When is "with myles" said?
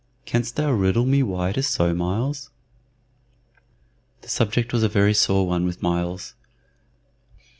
5.63-6.33